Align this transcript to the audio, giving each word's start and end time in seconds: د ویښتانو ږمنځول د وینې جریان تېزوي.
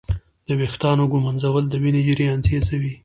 د 0.47 0.49
ویښتانو 0.59 1.03
ږمنځول 1.11 1.63
د 1.69 1.73
وینې 1.83 2.01
جریان 2.07 2.39
تېزوي. 2.45 2.93